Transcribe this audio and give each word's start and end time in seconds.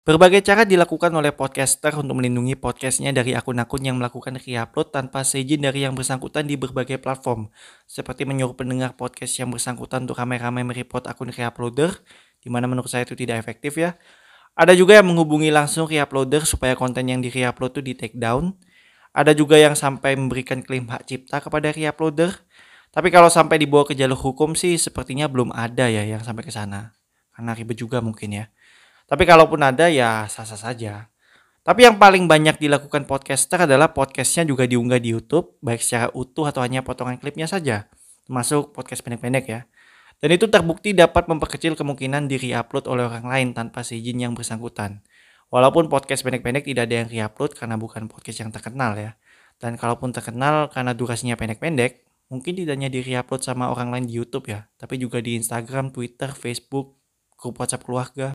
Berbagai 0.00 0.40
cara 0.40 0.64
dilakukan 0.64 1.12
oleh 1.12 1.28
podcaster 1.28 1.92
untuk 1.92 2.16
melindungi 2.16 2.56
podcastnya 2.56 3.12
dari 3.12 3.36
akun-akun 3.36 3.84
yang 3.84 4.00
melakukan 4.00 4.40
re-upload 4.40 4.96
tanpa 4.96 5.28
seizin 5.28 5.60
dari 5.60 5.84
yang 5.84 5.92
bersangkutan 5.92 6.48
di 6.48 6.56
berbagai 6.56 6.96
platform, 7.04 7.52
seperti 7.84 8.24
menyuruh 8.24 8.56
pendengar 8.56 8.96
podcast 8.96 9.36
yang 9.36 9.52
bersangkutan 9.52 10.08
untuk 10.08 10.16
ramai-ramai 10.16 10.64
mereport 10.64 11.04
akun 11.04 11.28
re-uploader, 11.28 12.00
di 12.40 12.48
mana 12.48 12.64
menurut 12.64 12.88
saya 12.88 13.04
itu 13.04 13.12
tidak 13.12 13.44
efektif 13.44 13.76
ya. 13.76 14.00
Ada 14.56 14.72
juga 14.72 14.96
yang 14.96 15.12
menghubungi 15.12 15.52
langsung 15.52 15.84
re-uploader 15.84 16.48
supaya 16.48 16.72
konten 16.72 17.04
yang 17.04 17.20
di 17.20 17.28
re-upload 17.28 17.76
itu 17.76 17.82
di 17.84 17.92
take 17.92 18.16
down. 18.16 18.56
Ada 19.12 19.36
juga 19.36 19.60
yang 19.60 19.76
sampai 19.76 20.16
memberikan 20.16 20.64
klaim 20.64 20.88
hak 20.88 21.12
cipta 21.12 21.44
kepada 21.44 21.76
re-uploader. 21.76 22.32
Tapi 22.88 23.12
kalau 23.12 23.28
sampai 23.28 23.60
dibawa 23.60 23.84
ke 23.84 23.92
jalur 23.92 24.16
hukum 24.16 24.56
sih 24.56 24.80
sepertinya 24.80 25.28
belum 25.28 25.52
ada 25.52 25.92
ya 25.92 26.08
yang 26.08 26.24
sampai 26.24 26.40
ke 26.40 26.48
sana. 26.48 26.96
Karena 27.36 27.52
ribet 27.52 27.76
juga 27.76 28.00
mungkin 28.00 28.32
ya. 28.32 28.48
Tapi 29.10 29.26
kalaupun 29.26 29.58
ada 29.58 29.90
ya 29.90 30.30
sah-sah 30.30 30.70
saja. 30.70 31.10
Tapi 31.66 31.82
yang 31.82 31.98
paling 31.98 32.30
banyak 32.30 32.62
dilakukan 32.62 33.10
podcaster 33.10 33.66
adalah 33.66 33.90
podcastnya 33.90 34.46
juga 34.46 34.70
diunggah 34.70 35.02
di 35.02 35.10
YouTube, 35.10 35.58
baik 35.60 35.82
secara 35.82 36.14
utuh 36.14 36.46
atau 36.46 36.62
hanya 36.62 36.86
potongan 36.86 37.18
klipnya 37.18 37.50
saja, 37.50 37.90
termasuk 38.24 38.70
podcast 38.70 39.02
pendek-pendek 39.02 39.44
ya. 39.50 39.60
Dan 40.22 40.38
itu 40.38 40.46
terbukti 40.46 40.94
dapat 40.94 41.26
memperkecil 41.26 41.74
kemungkinan 41.74 42.30
di 42.30 42.38
re-upload 42.38 42.86
oleh 42.86 43.10
orang 43.10 43.26
lain 43.26 43.48
tanpa 43.50 43.82
seizin 43.82 44.22
yang 44.22 44.32
bersangkutan. 44.32 45.02
Walaupun 45.50 45.90
podcast 45.90 46.22
pendek-pendek 46.22 46.62
tidak 46.62 46.86
ada 46.86 47.02
yang 47.02 47.08
re-upload 47.10 47.58
karena 47.58 47.74
bukan 47.74 48.06
podcast 48.06 48.46
yang 48.46 48.54
terkenal 48.54 48.94
ya. 48.94 49.18
Dan 49.58 49.74
kalaupun 49.74 50.14
terkenal 50.14 50.70
karena 50.70 50.94
durasinya 50.94 51.34
pendek-pendek, 51.34 52.06
mungkin 52.30 52.54
tidak 52.54 52.78
hanya 52.78 52.88
di 52.88 53.02
re-upload 53.02 53.42
sama 53.42 53.74
orang 53.74 53.90
lain 53.90 54.06
di 54.06 54.14
YouTube 54.14 54.48
ya, 54.48 54.70
tapi 54.78 55.02
juga 55.02 55.18
di 55.18 55.34
Instagram, 55.34 55.90
Twitter, 55.90 56.30
Facebook, 56.30 56.94
grup 57.40 57.56
WhatsApp 57.56 57.84
keluarga, 57.84 58.28